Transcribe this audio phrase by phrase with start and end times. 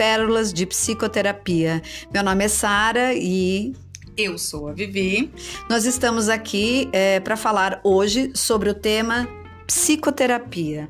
[0.00, 1.82] Pérolas de Psicoterapia.
[2.10, 3.74] Meu nome é Sara e
[4.16, 5.30] eu sou a Vivi.
[5.68, 9.28] Nós estamos aqui é, para falar hoje sobre o tema
[9.66, 10.88] psicoterapia.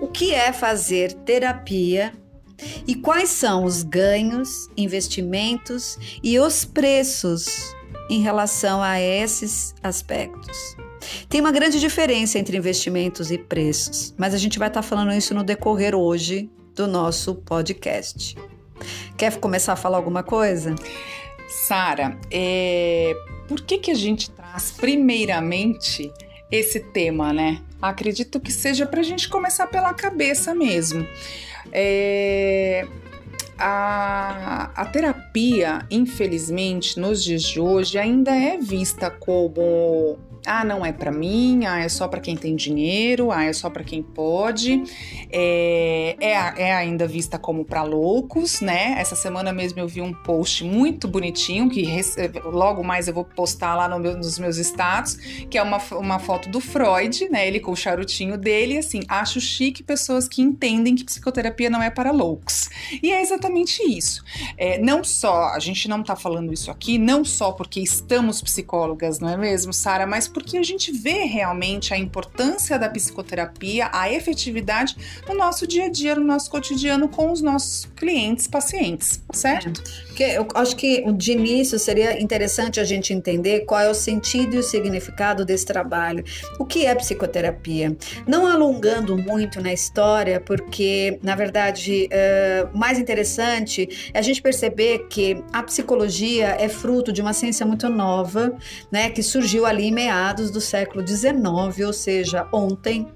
[0.00, 2.12] O que é fazer terapia
[2.86, 7.74] e quais são os ganhos, investimentos e os preços
[8.08, 10.56] em relação a esses aspectos?
[11.28, 15.34] Tem uma grande diferença entre investimentos e preços, mas a gente vai estar falando isso
[15.34, 18.36] no decorrer hoje do nosso podcast.
[19.16, 20.74] Quer começar a falar alguma coisa?
[21.48, 23.16] Sara, é...
[23.48, 26.12] por que, que a gente traz primeiramente
[26.52, 27.62] esse tema, né?
[27.80, 31.06] Acredito que seja para a gente começar pela cabeça mesmo.
[31.72, 32.86] É...
[33.58, 40.92] A, a terapia, infelizmente, nos dias de hoje, ainda é vista como ah, não é
[40.92, 44.82] para mim, ah, é só para quem tem dinheiro, ah, é só para quem pode,
[45.30, 46.30] é, é,
[46.68, 48.94] é ainda vista como para loucos, né?
[48.98, 51.84] Essa semana mesmo eu vi um post muito bonitinho que
[52.44, 55.16] logo mais eu vou postar lá no meu, nos meus status,
[55.50, 57.46] que é uma, uma foto do Freud, né?
[57.46, 61.90] Ele com o charutinho dele, assim, acho chique pessoas que entendem que psicoterapia não é
[61.90, 62.70] para loucos.
[63.02, 64.22] E é exatamente isso.
[64.56, 69.18] É, não só, a gente não tá falando isso aqui, não só porque estamos psicólogas,
[69.18, 74.12] não é mesmo, Sara, mas porque a gente vê realmente a importância da psicoterapia, a
[74.12, 74.94] efetividade
[75.26, 79.82] no nosso dia a dia, no nosso cotidiano com os nossos clientes, pacientes, certo?
[80.20, 80.36] É.
[80.36, 84.58] Eu acho que de início seria interessante a gente entender qual é o sentido e
[84.58, 86.22] o significado desse trabalho.
[86.58, 87.96] O que é psicoterapia?
[88.26, 95.06] Não alongando muito na história, porque, na verdade, é, mais interessante é a gente perceber
[95.08, 98.54] que a psicologia é fruto de uma ciência muito nova,
[98.92, 103.06] né, que surgiu ali em meados meados do século XIX, ou seja, ontem,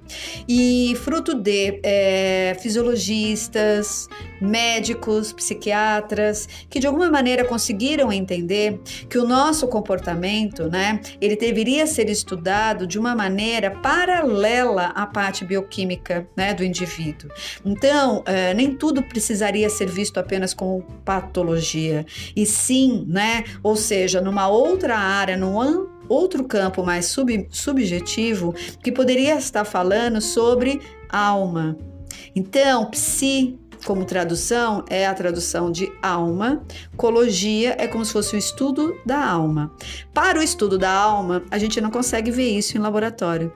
[0.48, 4.08] e fruto de é, fisiologistas,
[4.40, 11.84] médicos, psiquiatras, que de alguma maneira conseguiram entender que o nosso comportamento, né, ele deveria
[11.86, 17.28] ser estudado de uma maneira paralela à parte bioquímica, né, do indivíduo.
[17.64, 24.20] Então, é, nem tudo precisaria ser visto apenas como patologia, e sim, né, ou seja,
[24.20, 25.54] numa outra área, num
[26.10, 31.76] outro campo mais sub, subjetivo que poderia estar falando sobre alma.
[32.34, 36.62] Então, psi como tradução é a tradução de alma,
[36.96, 39.72] cologia é como se fosse o estudo da alma.
[40.12, 43.52] Para o estudo da alma, a gente não consegue ver isso em laboratório.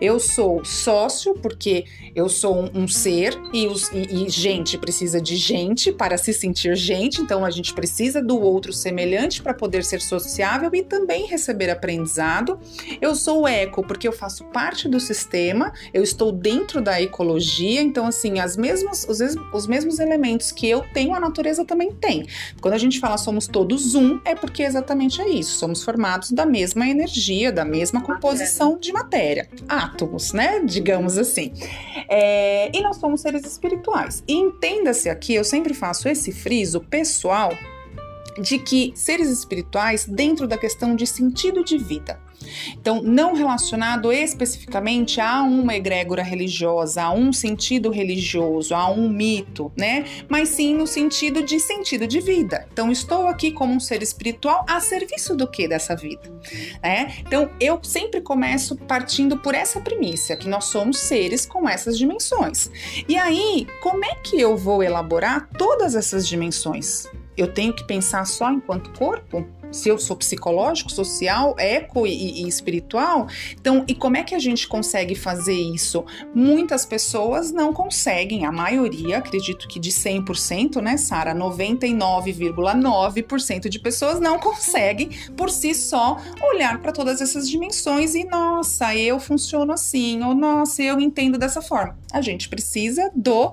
[0.00, 5.20] Eu sou sócio, porque eu sou um, um ser e, os, e, e gente precisa
[5.20, 9.52] de gente gente para se sentir gente, então a gente precisa do outro semelhante para
[9.52, 12.58] poder ser sociável e também receber aprendizado.
[13.00, 18.06] Eu sou eco porque eu faço parte do sistema, eu estou dentro da ecologia, então
[18.06, 19.18] assim, as mesmas, os,
[19.52, 22.26] os mesmos elementos que eu tenho, a natureza também tem.
[22.60, 26.46] Quando a gente fala somos todos um, é porque exatamente é isso, somos formados da
[26.46, 30.60] mesma energia, da mesma composição de matéria, átomos, né?
[30.64, 31.52] Digamos assim.
[32.08, 34.22] É, e nós somos seres espirituais.
[34.26, 37.52] E entenda-se aqui, eu sempre faço esse friso pessoal
[38.40, 42.18] de que seres espirituais, dentro da questão de sentido de vida,
[42.70, 49.72] então, não relacionado especificamente a uma egrégora religiosa, a um sentido religioso, a um mito,
[49.76, 50.04] né?
[50.28, 52.66] Mas sim no sentido de sentido de vida.
[52.72, 56.30] Então, estou aqui como um ser espiritual a serviço do que dessa vida,
[56.82, 57.14] né?
[57.20, 62.70] Então, eu sempre começo partindo por essa premissa, que nós somos seres com essas dimensões.
[63.08, 67.06] E aí, como é que eu vou elaborar todas essas dimensões?
[67.36, 69.46] Eu tenho que pensar só enquanto corpo?
[69.74, 73.26] se eu sou psicológico, social, eco e, e, espiritual.
[73.52, 76.02] Então, e como é que a gente consegue fazer isso?
[76.34, 81.34] Muitas pessoas não conseguem, a maioria, acredito que de 100%, né, Sara?
[81.34, 88.96] 99,9% de pessoas não conseguem por si só olhar para todas essas dimensões e, nossa,
[88.96, 91.98] eu funciono assim, ou nossa, eu entendo dessa forma.
[92.12, 93.52] A gente precisa do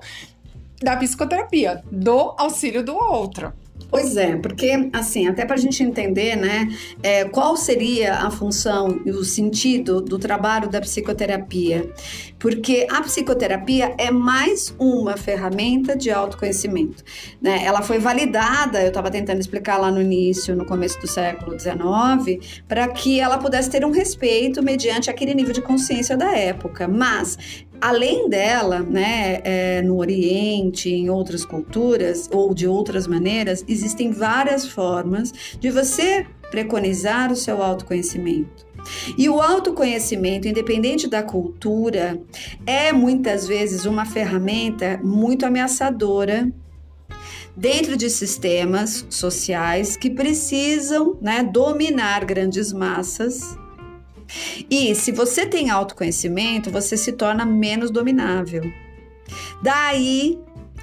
[0.80, 3.52] da psicoterapia, do auxílio do outro.
[3.90, 6.68] Pois é, porque assim, até para a gente entender, né,
[7.02, 11.90] é, qual seria a função e o sentido do trabalho da psicoterapia,
[12.38, 17.04] porque a psicoterapia é mais uma ferramenta de autoconhecimento,
[17.40, 17.64] né?
[17.64, 22.62] Ela foi validada, eu estava tentando explicar lá no início, no começo do século XIX,
[22.66, 27.38] para que ela pudesse ter um respeito mediante aquele nível de consciência da época, mas
[27.82, 34.64] além dela, né, é, no Oriente, em outras culturas ou de outras maneiras, existem várias
[34.64, 38.64] formas de você preconizar o seu autoconhecimento.
[39.18, 42.20] E o autoconhecimento, independente da cultura,
[42.64, 46.48] é muitas vezes uma ferramenta muito ameaçadora
[47.56, 53.56] dentro de sistemas sociais que precisam né, dominar grandes massas
[54.70, 58.62] e se você tem autoconhecimento, você se torna menos dominável.
[59.62, 60.38] Daí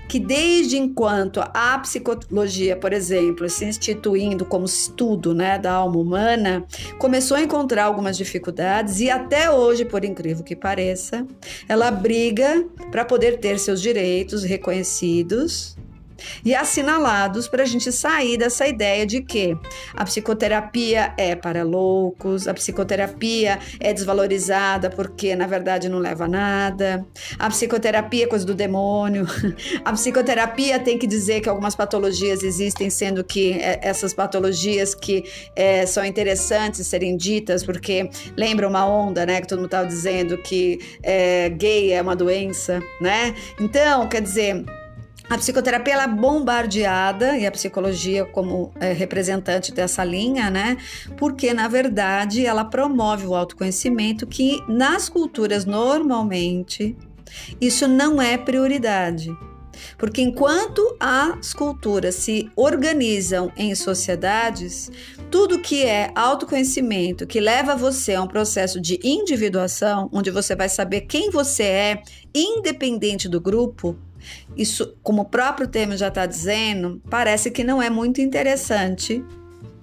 [0.09, 6.65] que desde enquanto a psicologia, por exemplo, se instituindo como estudo né, da alma humana,
[6.97, 11.27] começou a encontrar algumas dificuldades e até hoje, por incrível que pareça,
[11.67, 15.77] ela briga para poder ter seus direitos reconhecidos
[16.43, 19.57] e assinalados para a gente sair dessa ideia de que
[19.95, 26.27] a psicoterapia é para loucos, a psicoterapia é desvalorizada porque na verdade não leva a
[26.27, 27.05] nada,
[27.37, 29.25] a psicoterapia é coisa do demônio,
[29.83, 35.23] a psicoterapia tem que dizer que algumas patologias existem, sendo que é, essas patologias que
[35.55, 40.37] é, são interessantes serem ditas, porque lembra uma onda, né, que todo mundo estava dizendo
[40.37, 43.35] que é, gay é uma doença, né?
[43.59, 44.65] Então, quer dizer
[45.29, 50.77] a psicoterapia ela é bombardeada e a psicologia como é, representante dessa linha, né?
[51.17, 56.97] Porque na verdade ela promove o autoconhecimento que nas culturas normalmente
[57.61, 59.29] isso não é prioridade.
[59.97, 64.91] Porque enquanto as culturas se organizam em sociedades,
[65.29, 70.67] tudo que é autoconhecimento, que leva você a um processo de individuação, onde você vai
[70.67, 72.03] saber quem você é,
[72.33, 73.95] independente do grupo,
[74.55, 79.23] isso, como o próprio termo já está dizendo, parece que não é muito interessante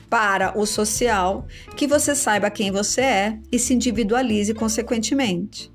[0.09, 1.47] para o social
[1.77, 5.73] que você saiba quem você é e se individualize consequentemente.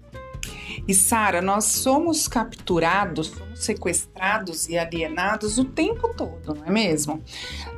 [0.88, 7.22] E Sara, nós somos capturados, somos sequestrados e alienados o tempo todo, não é mesmo?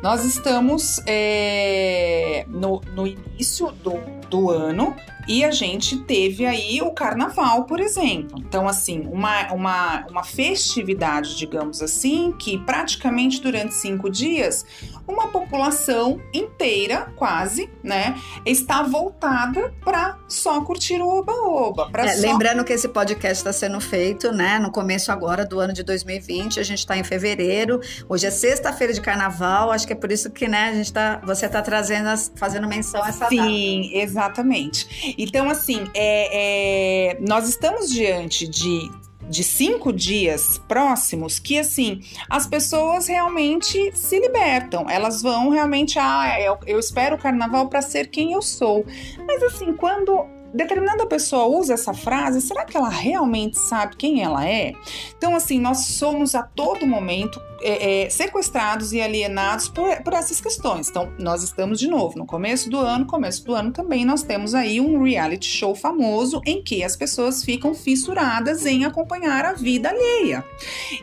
[0.01, 4.00] Nós estamos é, no, no início do,
[4.30, 4.95] do ano
[5.27, 8.37] e a gente teve aí o carnaval, por exemplo.
[8.39, 14.65] Então, assim, uma, uma, uma festividade, digamos assim, que praticamente durante cinco dias,
[15.07, 18.15] uma população inteira, quase, né,
[18.45, 21.89] está voltada para só curtir o oba-oba.
[21.94, 22.21] É, só...
[22.21, 26.59] Lembrando que esse podcast está sendo feito, né, no começo agora do ano de 2020,
[26.59, 30.30] a gente está em fevereiro, hoje é sexta-feira de carnaval, acho que é por isso
[30.30, 33.49] que, né, a gente tá, você está trazendo, fazendo menção a essa Sim, data.
[33.49, 35.13] Sim, exatamente.
[35.18, 38.92] Então, assim, é, é, nós estamos diante de
[39.30, 46.38] de cinco dias próximos que assim as pessoas realmente se libertam elas vão realmente ah
[46.42, 48.86] eu, eu espero o carnaval para ser quem eu sou
[49.26, 54.48] mas assim quando determinada pessoa usa essa frase, será que ela realmente sabe quem ela
[54.48, 54.74] é?
[55.18, 60.42] Então, assim, nós somos a todo momento é, é, sequestrados e alienados por, por essas
[60.42, 60.90] questões.
[60.90, 64.54] Então, nós estamos de novo no começo do ano, começo do ano também nós temos
[64.54, 69.90] aí um reality show famoso em que as pessoas ficam fissuradas em acompanhar a vida
[69.90, 70.44] alheia.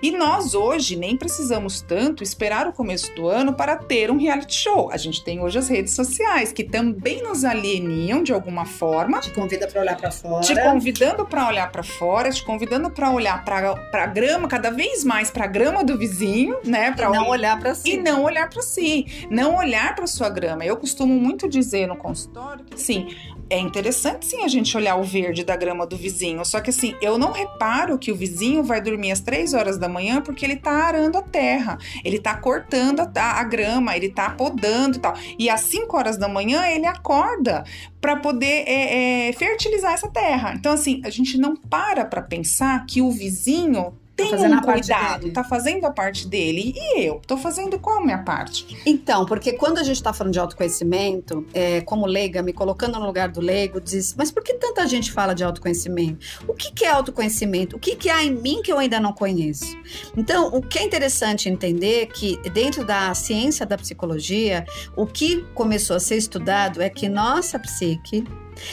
[0.03, 4.55] E nós hoje nem precisamos tanto esperar o começo do ano para ter um reality
[4.55, 4.91] show.
[4.93, 9.21] A gente tem hoje as redes sociais que também nos alieniam de alguma forma.
[9.21, 10.45] Te convida para olhar para fora.
[10.45, 15.05] Te convidando para olhar para fora, te convidando para olhar para a grama cada vez
[15.05, 16.93] mais para a grama do vizinho né?
[16.93, 17.93] Pra não olhar para si.
[17.93, 19.27] E não olhar para si.
[19.31, 20.65] Não olhar para sua grama.
[20.65, 23.09] Eu costumo muito dizer no consultório que, sim,
[23.51, 26.45] é interessante sim a gente olhar o verde da grama do vizinho.
[26.45, 29.89] Só que assim, eu não reparo que o vizinho vai dormir às três horas da
[29.89, 34.31] manhã porque ele tá arando a terra, ele tá cortando a, a grama, ele tá
[34.31, 35.15] podando e tal.
[35.39, 37.65] E às 5 horas da manhã ele acorda
[38.01, 40.55] para poder é, é, fertilizar essa terra.
[40.55, 45.33] Então, assim, a gente não para para pensar que o vizinho tem tá um cuidado,
[45.33, 46.75] tá fazendo a parte dele.
[46.77, 47.21] E eu?
[47.27, 48.79] Tô fazendo qual a minha parte?
[48.85, 53.07] Então, porque quando a gente tá falando de autoconhecimento, é, como leiga, me colocando no
[53.07, 56.27] lugar do leigo, diz, mas por que tanta gente fala de autoconhecimento?
[56.47, 57.77] O que, que é autoconhecimento?
[57.77, 59.77] O que, que há em mim que eu ainda não conheço?
[60.17, 64.65] Então, o que é interessante entender é que dentro da ciência da psicologia,
[64.97, 68.25] o que começou a ser estudado é que nossa psique,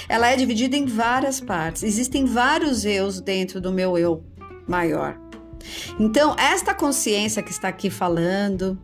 [0.07, 1.83] ela é dividida em várias partes.
[1.83, 4.23] Existem vários eus dentro do meu eu
[4.67, 5.26] maior.
[5.99, 8.77] Então, esta consciência que está aqui falando,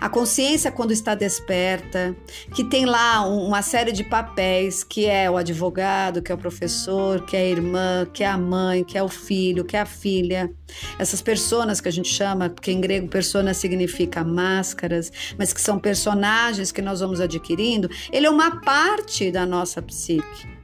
[0.00, 2.14] a consciência quando está desperta,
[2.54, 7.24] que tem lá uma série de papéis, que é o advogado, que é o professor,
[7.24, 9.86] que é a irmã, que é a mãe, que é o filho, que é a
[9.86, 10.50] filha.
[10.98, 15.78] Essas personas que a gente chama, porque em grego persona significa máscaras, mas que são
[15.78, 20.59] personagens que nós vamos adquirindo, ele é uma parte da nossa psique.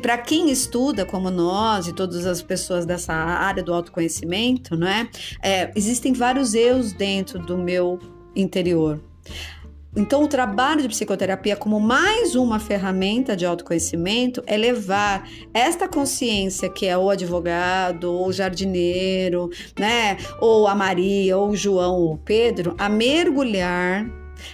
[0.00, 5.08] Para quem estuda, como nós e todas as pessoas dessa área do autoconhecimento, não é?
[5.42, 7.98] é existem vários eus dentro do meu
[8.34, 9.00] interior.
[9.96, 16.68] Então, o trabalho de psicoterapia, como mais uma ferramenta de autoconhecimento, é levar esta consciência,
[16.68, 22.12] que é o advogado, ou o jardineiro, né, ou a Maria, ou o João, ou
[22.12, 24.06] o Pedro, a mergulhar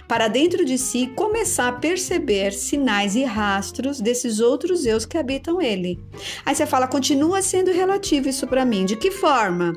[0.07, 5.61] para dentro de si começar a perceber sinais e rastros desses outros eus que habitam
[5.61, 5.99] ele.
[6.45, 8.85] Aí você fala, continua sendo relativo isso para mim.
[8.85, 9.73] De que forma?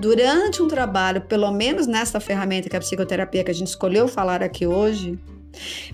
[0.00, 4.08] Durante um trabalho, pelo menos nessa ferramenta que é a psicoterapia que a gente escolheu
[4.08, 5.18] falar aqui hoje,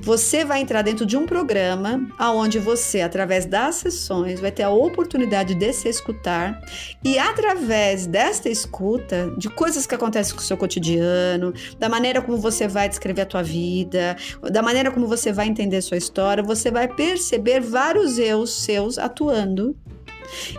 [0.00, 4.70] você vai entrar dentro de um programa aonde você, através das sessões, vai ter a
[4.70, 6.60] oportunidade de se escutar
[7.04, 12.36] e através desta escuta, de coisas que acontecem com o seu cotidiano, da maneira como
[12.36, 14.16] você vai descrever a tua vida,
[14.50, 18.98] da maneira como você vai entender a sua história, você vai perceber vários eus seus
[18.98, 19.76] atuando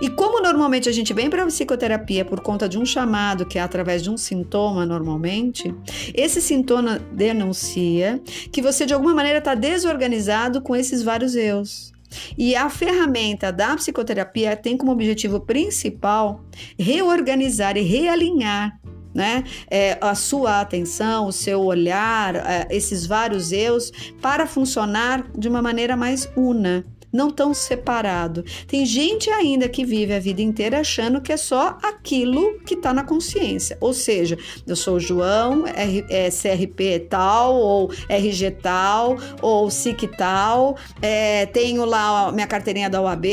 [0.01, 3.57] e como normalmente a gente vem para a psicoterapia por conta de um chamado, que
[3.57, 5.73] é através de um sintoma normalmente,
[6.13, 11.91] esse sintoma denuncia que você de alguma maneira está desorganizado com esses vários eus.
[12.37, 16.43] E a ferramenta da psicoterapia tem como objetivo principal
[16.77, 18.79] reorganizar e realinhar
[19.13, 19.43] né?
[19.69, 25.61] É, a sua atenção, o seu olhar, é, esses vários eus, para funcionar de uma
[25.61, 28.43] maneira mais una não tão separado.
[28.67, 32.91] Tem gente ainda que vive a vida inteira achando que é só aquilo que está
[32.91, 33.77] na consciência.
[33.79, 40.75] Ou seja, eu sou João, R, é, CRP tal, ou RG tal, ou SIC tal,
[41.01, 43.25] é, tenho lá minha carteirinha da OAB,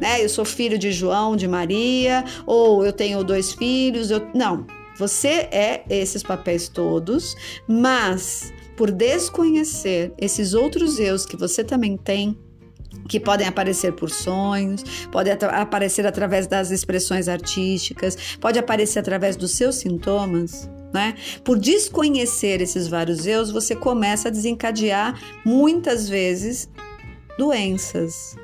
[0.00, 0.22] né?
[0.22, 4.10] Eu sou filho de João, de Maria, ou eu tenho dois filhos.
[4.10, 4.28] Eu...
[4.34, 4.66] Não,
[4.98, 7.34] você é esses papéis todos,
[7.66, 12.36] mas por desconhecer esses outros eus que você também tem,
[13.08, 19.52] que podem aparecer por sonhos, podem aparecer através das expressões artísticas, pode aparecer através dos
[19.52, 20.68] seus sintomas.
[20.92, 21.14] Né?
[21.42, 26.68] Por desconhecer esses vários eus, você começa a desencadear muitas vezes
[27.38, 28.36] doenças,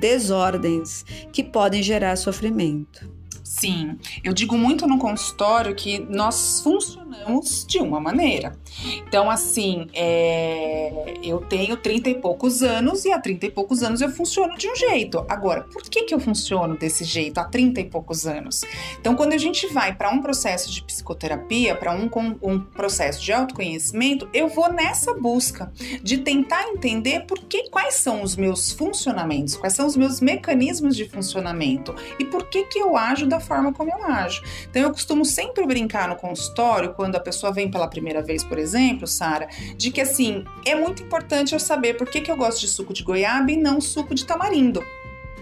[0.00, 3.15] desordens que podem gerar sofrimento.
[3.46, 8.58] Sim, eu digo muito no consultório que nós funcionamos de uma maneira.
[9.06, 11.14] Então, assim, é...
[11.22, 14.68] eu tenho 30 e poucos anos e há 30 e poucos anos eu funciono de
[14.68, 15.24] um jeito.
[15.28, 18.62] Agora, por que, que eu funciono desse jeito há 30 e poucos anos?
[19.00, 22.10] Então, quando a gente vai para um processo de psicoterapia, para um,
[22.42, 25.72] um processo de autoconhecimento, eu vou nessa busca
[26.02, 30.96] de tentar entender por que, quais são os meus funcionamentos, quais são os meus mecanismos
[30.96, 34.42] de funcionamento e por que, que eu ajo da forma como eu ajo.
[34.68, 38.58] Então eu costumo sempre brincar no consultório, quando a pessoa vem pela primeira vez, por
[38.58, 42.60] exemplo, Sara, de que assim, é muito importante eu saber por que, que eu gosto
[42.60, 44.82] de suco de goiaba e não suco de tamarindo.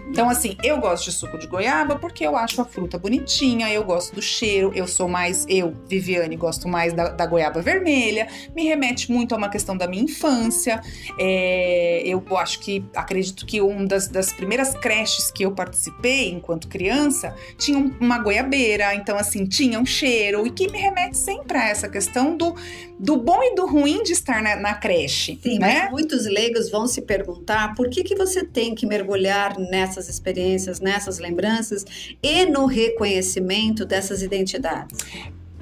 [0.08, 3.84] Então, assim, eu gosto de suco de goiaba porque eu acho a fruta bonitinha, eu
[3.84, 8.64] gosto do cheiro, eu sou mais, eu, Viviane, gosto mais da, da goiaba vermelha, me
[8.64, 10.80] remete muito a uma questão da minha infância.
[11.18, 16.68] É, eu acho que, acredito que uma das, das primeiras creches que eu participei enquanto
[16.68, 21.68] criança tinha uma goiabeira, então, assim, tinha um cheiro e que me remete sempre a
[21.68, 22.54] essa questão do,
[22.98, 25.38] do bom e do ruim de estar na, na creche.
[25.42, 25.88] Sim, né?
[25.90, 30.80] muitos leigos vão se perguntar por que, que você tem que mergulhar nessa nessas experiências,
[30.80, 31.84] nessas lembranças
[32.22, 34.98] e no reconhecimento dessas identidades?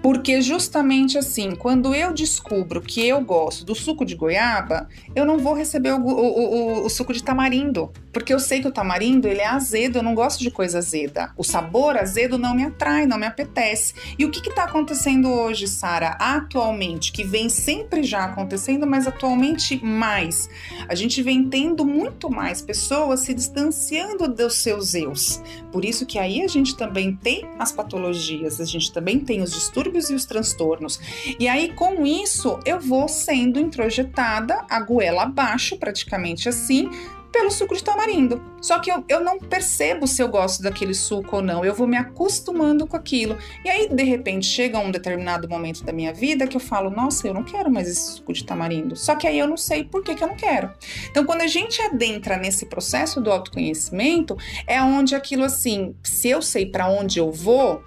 [0.02, 5.38] Porque justamente assim, quando eu descubro que eu gosto do suco de goiaba, eu não
[5.38, 7.92] vou receber o, o, o, o, suco de tamarindo.
[8.12, 11.32] Porque eu sei que o tamarindo ele é azedo, eu não gosto de coisa azeda.
[11.36, 13.94] O sabor azedo não me atrai, não me apetece.
[14.18, 16.16] E o que está acontecendo hoje, Sara?
[16.18, 20.50] Atualmente, que vem sempre já acontecendo, mas atualmente mais.
[20.88, 25.40] A gente vem tendo muito mais pessoas se distanciando dos seus eus.
[25.70, 29.52] Por isso que aí a gente também tem as patologias, a gente também tem os
[29.52, 31.00] distúrbios distúrbios e os transtornos.
[31.38, 36.88] E aí, com isso, eu vou sendo introjetada a goela abaixo, praticamente assim,
[37.30, 38.42] pelo suco de tamarindo.
[38.60, 41.86] Só que eu, eu não percebo se eu gosto daquele suco ou não, eu vou
[41.86, 43.38] me acostumando com aquilo.
[43.64, 47.26] E aí, de repente, chega um determinado momento da minha vida que eu falo, nossa,
[47.26, 48.94] eu não quero mais esse suco de tamarindo.
[48.94, 50.70] Só que aí eu não sei por que, que eu não quero.
[51.10, 56.42] Então, quando a gente adentra nesse processo do autoconhecimento, é onde aquilo assim, se eu
[56.42, 57.82] sei para onde eu vou,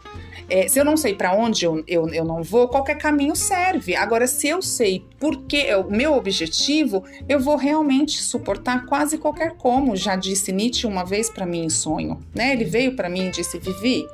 [0.49, 3.95] é, se eu não sei para onde eu, eu, eu não vou, qualquer caminho serve.
[3.95, 9.55] Agora, se eu sei porque é o meu objetivo, eu vou realmente suportar quase qualquer
[9.57, 12.53] como, já disse Nietzsche uma vez para mim em sonho, né?
[12.53, 14.05] Ele veio para mim e disse: Vivi,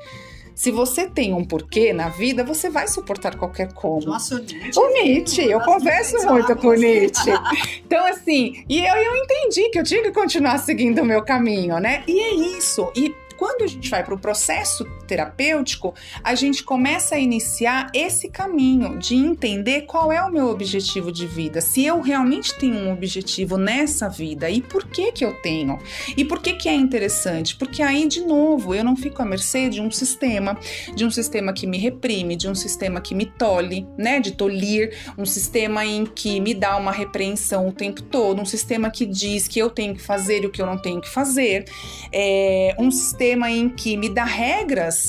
[0.53, 4.05] se você tem um porquê na vida, você vai suportar qualquer como.
[4.05, 4.79] Nossa, o Nietzsche.
[4.79, 7.31] O Nietzsche, eu converso muito com o Nietzsche.
[7.83, 11.79] Então, assim, e eu, eu entendi que eu tinha que continuar seguindo o meu caminho,
[11.79, 12.03] né?
[12.07, 12.91] E é isso.
[12.95, 18.29] E quando a gente vai para o processo terapêutico, a gente começa a iniciar esse
[18.29, 22.93] caminho de entender qual é o meu objetivo de vida, se eu realmente tenho um
[22.93, 25.77] objetivo nessa vida e por que que eu tenho.
[26.15, 27.57] E por que que é interessante?
[27.57, 30.57] Porque aí de novo, eu não fico à mercê de um sistema,
[30.95, 34.95] de um sistema que me reprime, de um sistema que me tolhe, né, de tolir,
[35.17, 39.45] um sistema em que me dá uma repreensão o tempo todo, um sistema que diz
[39.45, 41.65] que eu tenho que fazer o que eu não tenho que fazer,
[42.13, 45.00] é um sistema em que me dá regras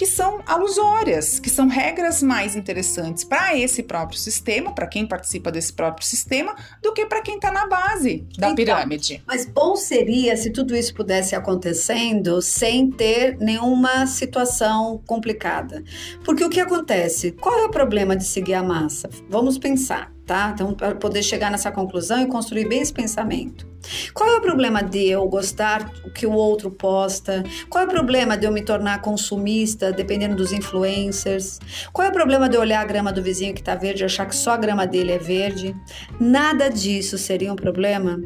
[0.00, 5.52] que são alusórias, que são regras mais interessantes para esse próprio sistema, para quem participa
[5.52, 9.22] desse próprio sistema, do que para quem está na base da então, pirâmide.
[9.26, 15.84] Mas bom seria se tudo isso pudesse acontecendo sem ter nenhuma situação complicada.
[16.24, 17.32] Porque o que acontece?
[17.32, 19.10] Qual é o problema de seguir a massa?
[19.28, 20.52] Vamos pensar tá?
[20.54, 23.69] Então, para poder chegar nessa conclusão e construir bem esse pensamento.
[24.12, 27.42] Qual é o problema de eu gostar o que o outro posta?
[27.68, 31.58] Qual é o problema de eu me tornar consumista, dependendo dos influencers?
[31.92, 34.04] Qual é o problema de eu olhar a grama do vizinho que está verde e
[34.04, 35.74] achar que só a grama dele é verde?
[36.18, 38.20] Nada disso seria um problema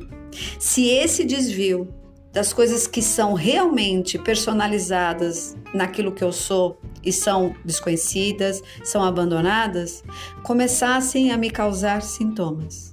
[0.58, 1.88] se esse desvio
[2.32, 10.02] das coisas que são realmente personalizadas naquilo que eu sou e são desconhecidas, são abandonadas,
[10.42, 12.92] começassem a me causar sintomas.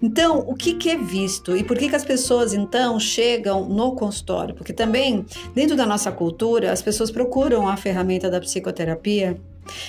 [0.00, 3.92] Então, o que, que, é visto e por que, que as pessoas então chegam no
[3.94, 4.54] consultório?
[4.54, 9.40] Porque também, dentro da nossa cultura, as pessoas procuram a ferramenta da psicoterapia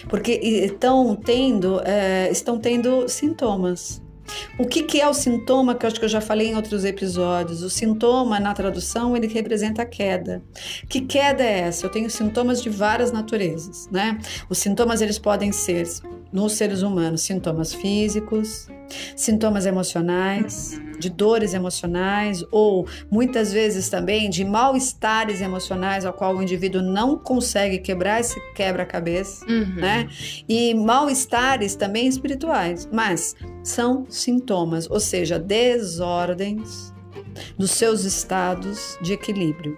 [0.10, 4.02] porque estão tendo, é, estão tendo sintomas.
[4.58, 6.84] O que, que, é o sintoma que eu acho que eu já falei em outros
[6.84, 7.62] episódios?
[7.62, 10.42] O sintoma na tradução ele representa a queda.
[10.90, 11.86] Que queda é essa?
[11.86, 14.18] Eu tenho sintomas de várias naturezas, né?
[14.50, 15.88] Os sintomas eles podem ser
[16.32, 18.68] nos seres humanos sintomas físicos,
[19.16, 26.42] sintomas emocionais, de dores emocionais ou muitas vezes também de mal-estares emocionais ao qual o
[26.42, 29.76] indivíduo não consegue quebrar esse quebra-cabeça, uhum.
[29.76, 30.10] né?
[30.48, 36.94] E mal-estares também espirituais, mas são sintomas, ou seja, desordens
[37.58, 39.78] dos seus estados de equilíbrio.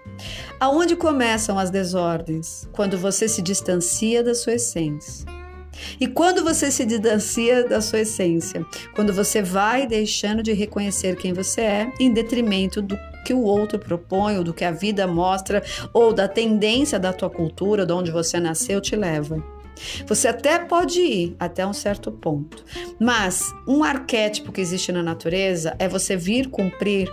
[0.58, 2.68] Aonde começam as desordens?
[2.72, 5.39] Quando você se distancia da sua essência
[6.00, 8.64] e quando você se distancia da sua essência,
[8.94, 13.78] quando você vai deixando de reconhecer quem você é em detrimento do que o outro
[13.78, 15.62] propõe, ou do que a vida mostra,
[15.92, 19.42] ou da tendência da tua cultura, de onde você nasceu, te leva.
[20.06, 22.64] Você até pode ir até um certo ponto,
[22.98, 27.08] mas um arquétipo que existe na natureza é você vir cumprir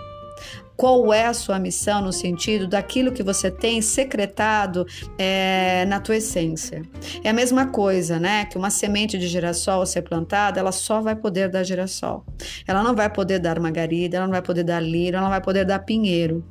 [0.77, 4.85] qual é a sua missão no sentido daquilo que você tem secretado
[5.17, 6.83] é, na tua essência.
[7.23, 8.45] É a mesma coisa, né?
[8.45, 12.23] Que uma semente de girassol ser plantada, ela só vai poder dar girassol.
[12.67, 15.41] Ela não vai poder dar margarida, ela não vai poder dar lira, ela não vai
[15.41, 16.45] poder dar pinheiro.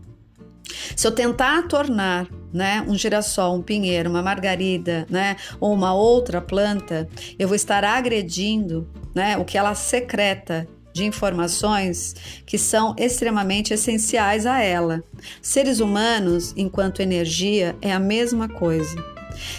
[0.97, 6.41] Se eu tentar tornar né, um girassol, um pinheiro, uma margarida, né, ou uma outra
[6.41, 7.09] planta,
[7.39, 14.47] eu vou estar agredindo, né, o que ela secreta de informações que são extremamente essenciais
[14.47, 15.05] a ela.
[15.43, 18.97] Seres humanos, enquanto energia, é a mesma coisa.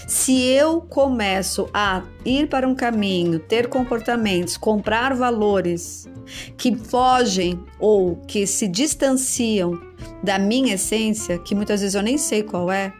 [0.08, 6.08] Se eu começo a ir para um caminho, ter comportamentos, comprar valores
[6.56, 9.80] que fogem ou que se distanciam
[10.22, 12.92] da minha essência, que muitas vezes eu nem sei qual é,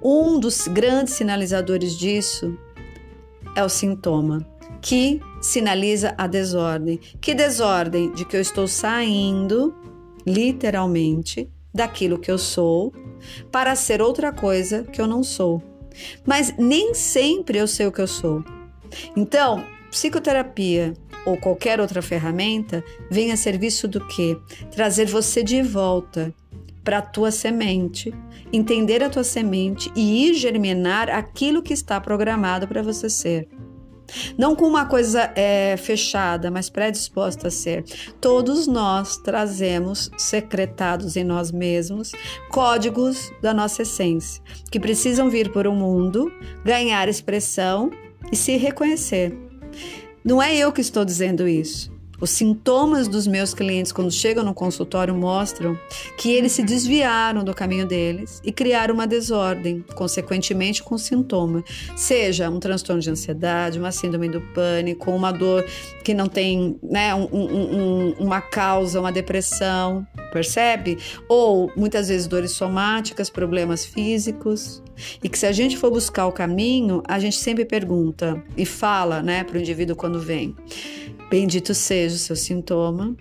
[0.00, 2.56] um dos grandes sinalizadores disso
[3.56, 4.53] é o sintoma
[4.84, 7.00] que sinaliza a desordem.
[7.18, 8.12] Que desordem?
[8.12, 9.74] De que eu estou saindo,
[10.26, 12.92] literalmente, daquilo que eu sou
[13.50, 15.62] para ser outra coisa que eu não sou.
[16.26, 18.44] Mas nem sempre eu sei o que eu sou.
[19.16, 20.92] Então, psicoterapia
[21.24, 24.36] ou qualquer outra ferramenta vem a serviço do que?
[24.70, 26.34] Trazer você de volta
[26.84, 28.12] para a tua semente,
[28.52, 33.48] entender a tua semente e ir germinar aquilo que está programado para você ser.
[34.36, 37.84] Não com uma coisa é, fechada, mas predisposta a ser.
[38.20, 42.12] Todos nós trazemos secretados em nós mesmos
[42.50, 46.32] códigos da nossa essência, que precisam vir por um mundo,
[46.64, 47.90] ganhar expressão
[48.32, 49.36] e se reconhecer.
[50.24, 51.93] Não é eu que estou dizendo isso.
[52.24, 55.78] Os sintomas dos meus clientes quando chegam no consultório mostram
[56.16, 61.62] que eles se desviaram do caminho deles e criaram uma desordem, consequentemente com sintoma,
[61.94, 65.66] seja um transtorno de ansiedade, uma síndrome do pânico, uma dor
[66.02, 70.96] que não tem né, um, um, uma causa, uma depressão, percebe?
[71.28, 74.82] Ou muitas vezes dores somáticas, problemas físicos.
[75.22, 79.22] E que se a gente for buscar o caminho, a gente sempre pergunta e fala
[79.22, 80.54] né, para o indivíduo quando vem.
[81.30, 83.16] Bendito seja o seu sintoma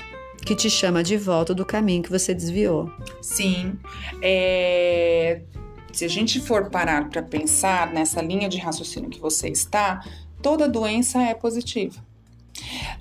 [0.46, 2.92] que te chama de volta do caminho que você desviou.
[3.22, 3.78] Sim.
[4.22, 5.42] É...
[5.92, 10.04] Se a gente for parar para pensar nessa linha de raciocínio que você está,
[10.42, 12.04] toda doença é positiva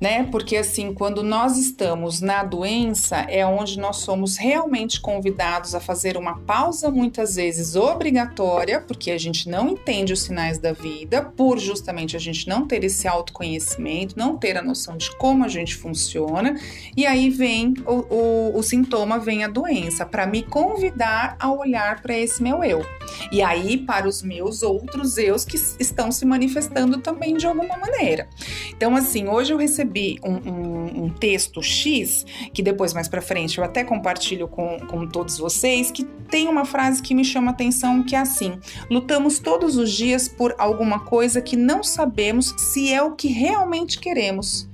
[0.00, 0.24] né?
[0.24, 6.16] Porque assim, quando nós estamos na doença, é onde nós somos realmente convidados a fazer
[6.16, 11.58] uma pausa, muitas vezes obrigatória, porque a gente não entende os sinais da vida, por
[11.58, 15.76] justamente a gente não ter esse autoconhecimento, não ter a noção de como a gente
[15.76, 16.58] funciona,
[16.96, 22.00] e aí vem o, o, o sintoma, vem a doença, para me convidar a olhar
[22.02, 22.84] para esse meu eu.
[23.30, 28.28] E aí, para os meus outros eus que estão se manifestando também de alguma maneira.
[28.70, 33.58] Então, assim, hoje eu recebi um, um, um texto X, que depois, mais para frente,
[33.58, 38.02] eu até compartilho com, com todos vocês, que tem uma frase que me chama atenção,
[38.02, 38.58] que é assim:
[38.90, 43.98] lutamos todos os dias por alguma coisa que não sabemos se é o que realmente
[43.98, 44.68] queremos.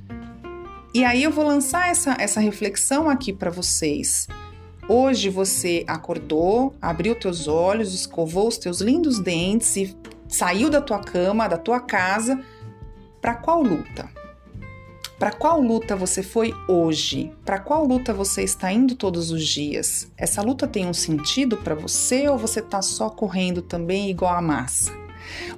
[0.94, 4.26] E aí eu vou lançar essa, essa reflexão aqui para vocês.
[4.88, 9.94] Hoje você acordou, abriu teus olhos, escovou os teus lindos dentes e
[10.26, 12.42] saiu da tua cama, da tua casa,
[13.20, 14.08] para qual luta?
[15.18, 17.30] Para qual luta você foi hoje?
[17.44, 20.10] Para qual luta você está indo todos os dias?
[20.16, 24.40] Essa luta tem um sentido para você ou você está só correndo também igual a
[24.40, 25.07] massa?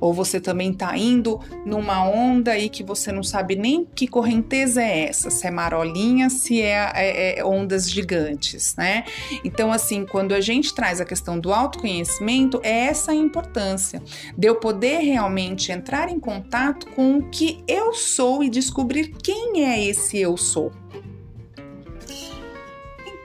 [0.01, 4.83] Ou você também está indo numa onda aí que você não sabe nem que correnteza
[4.83, 9.05] é essa, se é marolinha, se é, é, é ondas gigantes, né?
[9.45, 14.03] Então, assim, quando a gente traz a questão do autoconhecimento, é essa a importância
[14.37, 19.65] de eu poder realmente entrar em contato com o que eu sou e descobrir quem
[19.65, 20.73] é esse eu sou.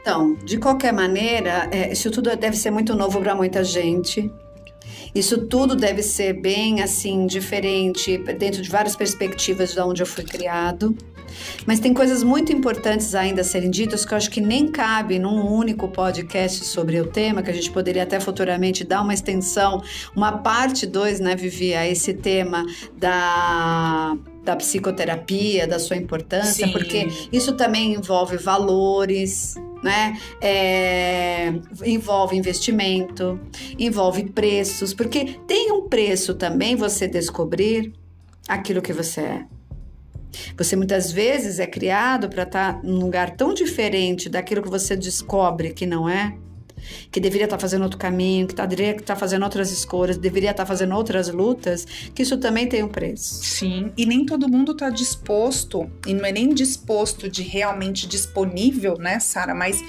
[0.01, 4.31] Então, de qualquer maneira, é, isso tudo deve ser muito novo para muita gente.
[5.15, 10.25] Isso tudo deve ser bem assim diferente dentro de várias perspectivas de onde eu fui
[10.25, 10.95] criado.
[11.65, 15.19] Mas tem coisas muito importantes ainda a serem ditas que eu acho que nem cabe
[15.19, 19.81] num único podcast sobre o tema, que a gente poderia até futuramente dar uma extensão,
[20.15, 22.65] uma parte 2, né, Vivi, a esse tema
[22.97, 26.71] da da psicoterapia, da sua importância, Sim.
[26.71, 30.19] porque isso também envolve valores, né?
[30.41, 31.53] É,
[31.85, 33.39] envolve investimento,
[33.77, 37.93] envolve preços, porque tem um preço também você descobrir
[38.47, 39.45] aquilo que você é.
[40.57, 44.95] Você muitas vezes é criado para estar tá num lugar tão diferente daquilo que você
[44.95, 46.35] descobre que não é,
[47.11, 50.17] que deveria estar tá fazendo outro caminho, que tá, deveria estar tá fazendo outras escolhas,
[50.17, 53.43] deveria estar fazendo outras lutas, que isso também tem um preço.
[53.43, 58.97] Sim, e nem todo mundo está disposto, e não é nem disposto de realmente disponível,
[58.97, 59.81] né, Sara, mas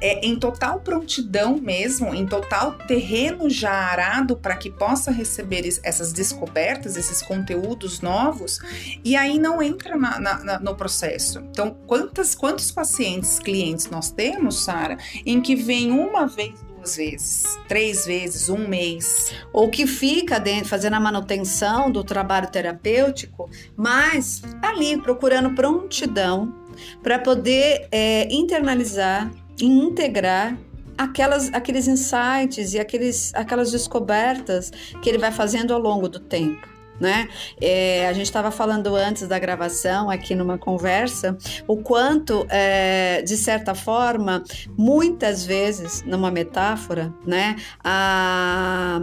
[0.00, 6.12] é em total prontidão mesmo, em total terreno já arado para que possa receber essas
[6.12, 8.58] descobertas, esses conteúdos novos,
[9.04, 11.38] e aí não entra na, na, no processo.
[11.50, 16.43] Então, quantas, quantos pacientes, clientes nós temos, Sara, em que vem uma vez,
[16.84, 19.32] duas vezes, três vezes, um mês.
[19.52, 26.54] Ou que fica dentro, fazendo a manutenção do trabalho terapêutico, mas ali procurando prontidão
[27.02, 30.56] para poder é, internalizar e integrar
[30.98, 34.70] aquelas, aqueles insights e aqueles, aquelas descobertas
[35.02, 37.28] que ele vai fazendo ao longo do tempo né?
[37.60, 43.36] É, a gente estava falando antes da gravação, aqui numa conversa, o quanto, é, de
[43.36, 44.42] certa forma,
[44.76, 47.56] muitas vezes, numa metáfora, né?
[47.82, 49.00] A,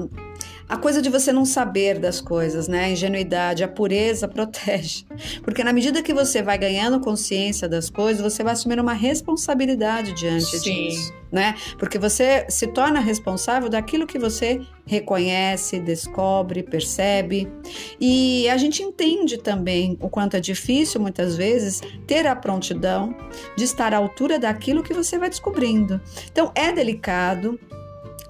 [0.71, 2.85] a coisa de você não saber das coisas, né?
[2.85, 5.03] A ingenuidade, a pureza protege.
[5.43, 10.13] Porque na medida que você vai ganhando consciência das coisas, você vai assumir uma responsabilidade
[10.13, 10.87] diante Sim.
[10.87, 11.55] disso, né?
[11.77, 17.51] Porque você se torna responsável daquilo que você reconhece, descobre, percebe.
[17.99, 23.13] E a gente entende também o quanto é difícil, muitas vezes, ter a prontidão
[23.57, 25.99] de estar à altura daquilo que você vai descobrindo.
[26.31, 27.59] Então, é delicado,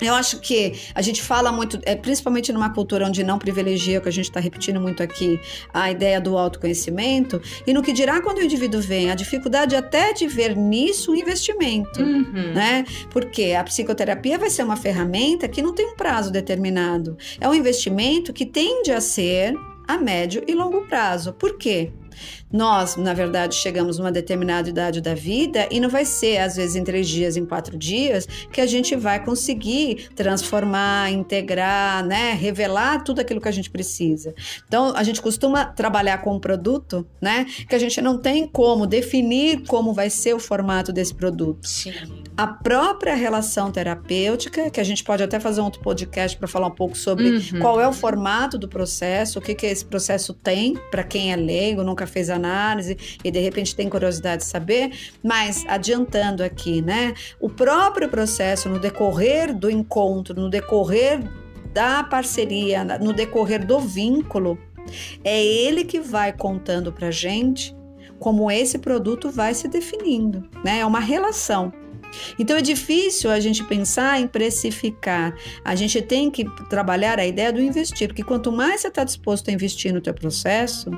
[0.02, 4.02] eu acho que a gente fala muito, é, principalmente numa cultura onde não privilegia, o
[4.02, 5.40] que a gente está repetindo muito aqui,
[5.74, 10.14] a ideia do autoconhecimento, e no que dirá quando o indivíduo vem, a dificuldade até
[10.14, 12.54] de ver nisso um investimento, uhum.
[12.54, 12.86] né?
[13.10, 17.18] Porque a psicoterapia vai ser uma ferramenta que não tem um prazo determinado.
[17.40, 19.54] É um investimento que tende a ser
[19.88, 21.34] a médio e longo prazo.
[21.34, 21.92] Por quê?
[22.52, 26.76] Nós, na verdade, chegamos numa determinada idade da vida e não vai ser, às vezes,
[26.76, 33.04] em três dias, em quatro dias, que a gente vai conseguir transformar, integrar, né, revelar
[33.04, 34.34] tudo aquilo que a gente precisa.
[34.68, 38.86] Então, a gente costuma trabalhar com um produto, né, que a gente não tem como
[38.86, 41.68] definir como vai ser o formato desse produto.
[41.68, 41.94] Sim.
[42.36, 46.68] A própria relação terapêutica, que a gente pode até fazer um outro podcast para falar
[46.68, 47.60] um pouco sobre uhum.
[47.60, 51.36] qual é o formato do processo, o que, que esse processo tem para quem é
[51.36, 54.92] leigo, nunca fez a análise e de repente tem curiosidade de saber,
[55.24, 57.14] mas adiantando aqui, né?
[57.40, 61.20] O próprio processo no decorrer do encontro, no decorrer
[61.74, 64.58] da parceria, no decorrer do vínculo,
[65.24, 67.76] é ele que vai contando pra gente
[68.20, 70.80] como esse produto vai se definindo, né?
[70.80, 71.74] É uma relação.
[72.38, 75.36] Então é difícil a gente pensar em precificar.
[75.64, 79.50] A gente tem que trabalhar a ideia do investir, porque quanto mais você está disposto
[79.50, 80.92] a investir no teu processo,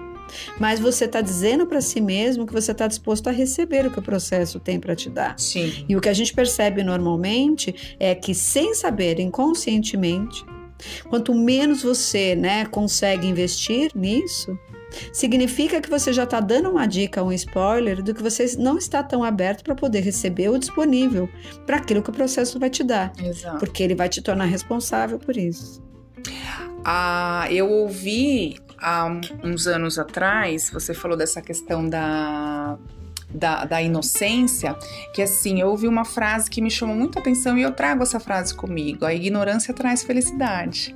[0.59, 3.99] mas você está dizendo para si mesmo que você está disposto a receber o que
[3.99, 5.37] o processo tem para te dar.
[5.39, 5.85] Sim.
[5.87, 10.43] E o que a gente percebe normalmente é que, sem saber, inconscientemente,
[11.09, 14.57] quanto menos você né, consegue investir nisso,
[15.11, 19.01] significa que você já está dando uma dica, um spoiler do que você não está
[19.01, 21.29] tão aberto para poder receber ou disponível
[21.65, 23.11] para aquilo que o processo vai te dar.
[23.23, 23.59] Exato.
[23.59, 25.81] Porque ele vai te tornar responsável por isso.
[26.85, 29.09] Ah, eu ouvi há
[29.43, 32.77] uns anos atrás, você falou dessa questão da,
[33.29, 34.75] da, da, inocência,
[35.13, 38.03] que assim, eu ouvi uma frase que me chamou muito a atenção e eu trago
[38.03, 40.95] essa frase comigo: a ignorância traz felicidade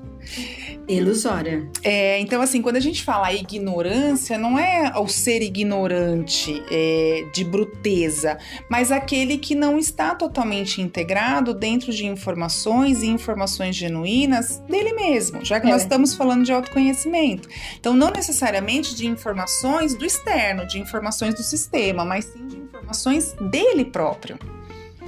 [0.87, 1.69] ilusória.
[1.83, 7.43] É, então, assim, quando a gente fala ignorância, não é o ser ignorante é, de
[7.43, 8.37] bruteza,
[8.69, 15.43] mas aquele que não está totalmente integrado dentro de informações e informações genuínas dele mesmo,
[15.43, 15.71] já que é.
[15.71, 17.49] nós estamos falando de autoconhecimento.
[17.79, 23.33] Então, não necessariamente de informações do externo, de informações do sistema, mas sim de informações
[23.51, 24.37] dele próprio.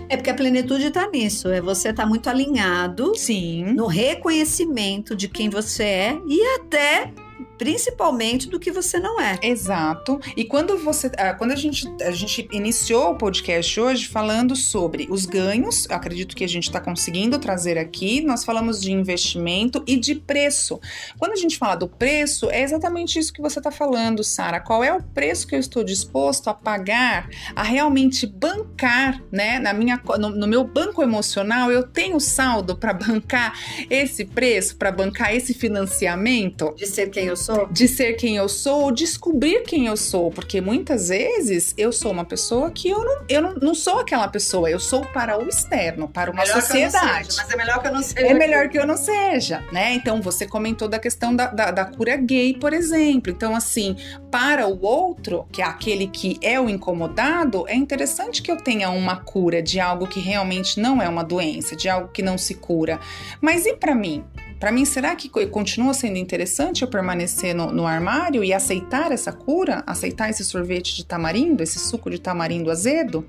[0.09, 3.73] É porque a plenitude está nisso, é você estar tá muito alinhado Sim.
[3.73, 7.13] no reconhecimento de quem você é e até
[7.59, 9.37] principalmente do que você não é.
[9.43, 10.19] Exato.
[10.35, 15.07] E quando você, ah, quando a gente, a gente iniciou o podcast hoje falando sobre
[15.11, 18.21] os ganhos, acredito que a gente está conseguindo trazer aqui.
[18.21, 20.79] Nós falamos de investimento e de preço.
[21.19, 24.61] Quando a gente fala do preço, é exatamente isso que você está falando, Sara.
[24.61, 29.59] Qual é o preço que eu estou disposto a pagar, a realmente bancar, né?
[29.59, 33.53] Na minha, no, no meu banco emocional, eu tenho saldo para bancar
[33.89, 37.67] esse preço, para bancar esse financiamento de ser quem eu sou sou.
[37.71, 40.29] De ser quem eu sou, descobrir quem eu sou.
[40.29, 44.27] Porque muitas vezes eu sou uma pessoa que eu não, eu não, não sou aquela
[44.27, 44.69] pessoa.
[44.69, 47.33] Eu sou para o externo, para uma melhor sociedade.
[47.33, 48.27] Seja, mas é melhor que eu não seja.
[48.27, 49.93] É melhor que eu não seja, né?
[49.93, 53.31] Então você comentou da questão da, da, da cura gay, por exemplo.
[53.31, 53.95] Então, assim,
[54.29, 58.89] para o outro, que é aquele que é o incomodado, é interessante que eu tenha
[58.89, 62.55] uma cura de algo que realmente não é uma doença, de algo que não se
[62.55, 62.99] cura.
[63.41, 64.23] Mas e para mim?
[64.59, 69.31] Para mim, será que continua sendo interessante eu permanecer no, no, armário e aceitar essa
[69.31, 73.25] cura, aceitar esse sorvete de tamarindo, esse suco de tamarindo azedo?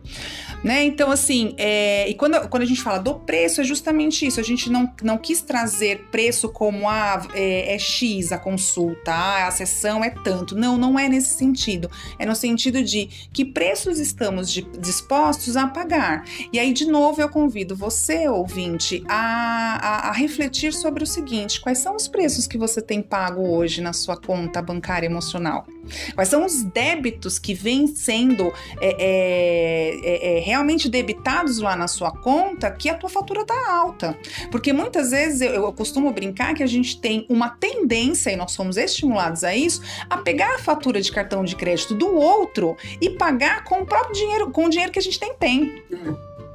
[0.64, 0.84] Né?
[0.84, 4.40] Então, assim, é, e quando, quando a gente fala do preço, é justamente isso.
[4.40, 9.46] A gente não, não quis trazer preço como ah, é, é X a consulta, ah,
[9.46, 10.56] a sessão é tanto.
[10.56, 11.88] Não, não é nesse sentido.
[12.18, 16.24] É no sentido de que preços estamos de, dispostos a pagar.
[16.52, 21.19] E aí, de novo, eu convido você, ouvinte, a, a, a refletir sobre o seguinte
[21.20, 25.66] seguinte: quais são os preços que você tem pago hoje na sua conta bancária emocional?
[26.14, 31.88] Quais são os débitos que vêm sendo é, é, é, é, realmente debitados lá na
[31.88, 34.16] sua conta que a tua fatura tá alta?
[34.50, 38.52] Porque muitas vezes eu, eu costumo brincar que a gente tem uma tendência, e nós
[38.52, 43.10] somos estimulados a isso, a pegar a fatura de cartão de crédito do outro e
[43.10, 45.34] pagar com o próprio dinheiro, com o dinheiro que a gente tem.
[45.34, 45.82] tem.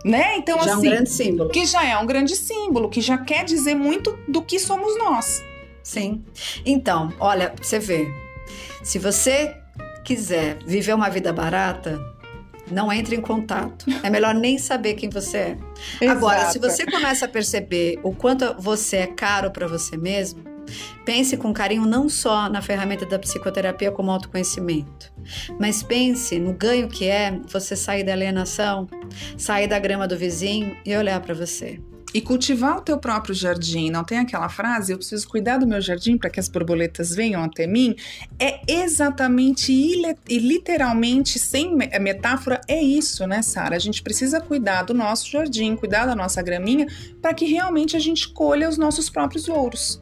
[0.05, 0.37] Né?
[0.37, 0.71] Então, já assim.
[0.71, 1.49] é um grande símbolo.
[1.49, 5.43] Que já é um grande símbolo, que já quer dizer muito do que somos nós.
[5.81, 6.23] Sim.
[6.63, 8.07] Então, olha, você vê.
[8.83, 9.57] Se você
[10.03, 11.99] quiser viver uma vida barata,
[12.69, 13.87] não entre em contato.
[14.03, 15.57] É melhor nem saber quem você é.
[15.99, 16.11] Exato.
[16.17, 20.43] Agora, se você começa a perceber o quanto você é caro para você mesmo,
[21.05, 25.11] pense com carinho não só na ferramenta da psicoterapia como autoconhecimento,
[25.59, 28.87] mas pense no ganho que é você sair da alienação,
[29.37, 31.79] sair da grama do vizinho e olhar para você
[32.15, 33.91] e cultivar o teu próprio jardim.
[33.91, 37.43] Não tem aquela frase, eu preciso cuidar do meu jardim para que as borboletas venham
[37.43, 37.93] até mim?
[38.39, 43.75] É exatamente e literalmente, sem metáfora, é isso, né, Sara?
[43.75, 46.87] A gente precisa cuidar do nosso jardim, cuidar da nossa graminha,
[47.21, 50.01] para que realmente a gente colha os nossos próprios louros.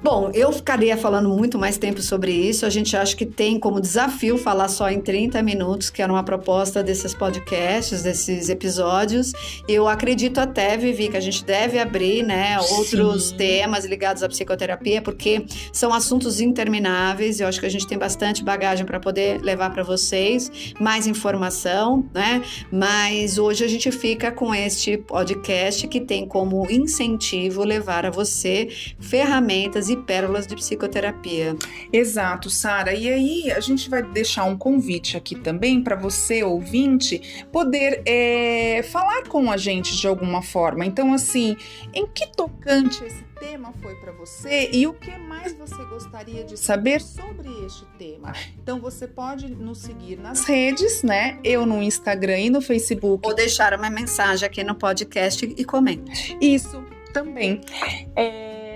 [0.00, 2.64] Bom, eu ficaria falando muito mais tempo sobre isso.
[2.64, 6.22] A gente acha que tem como desafio falar só em 30 minutos, que era uma
[6.22, 9.32] proposta desses podcasts, desses episódios.
[9.66, 13.36] Eu acredito até, Vivi, que a gente deve abrir, né, outros Sim.
[13.38, 17.40] temas ligados à psicoterapia, porque são assuntos intermináveis.
[17.40, 22.08] Eu acho que a gente tem bastante bagagem para poder levar para vocês, mais informação,
[22.14, 22.40] né?
[22.70, 28.68] Mas hoje a gente fica com este podcast que tem como incentivo levar a você
[29.00, 31.56] ferramentas e pérolas de psicoterapia.
[31.92, 32.94] Exato, Sara.
[32.94, 38.82] E aí a gente vai deixar um convite aqui também para você, ouvinte, poder é,
[38.90, 40.84] falar com a gente de alguma forma.
[40.84, 41.56] Então, assim,
[41.94, 46.56] em que tocante esse tema foi para você e o que mais você gostaria de
[46.56, 48.32] saber sobre este tema.
[48.60, 51.38] Então você pode nos seguir nas redes, né?
[51.44, 53.26] Eu no Instagram e no Facebook.
[53.26, 56.36] Ou deixar uma mensagem aqui no podcast e comente.
[56.40, 57.60] Isso também.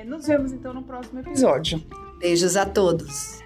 [0.02, 1.80] É, nos vemos então no próximo episódio.
[2.18, 3.40] Beijos a todos.